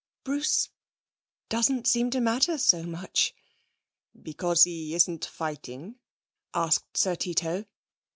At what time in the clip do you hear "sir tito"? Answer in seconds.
6.97-7.65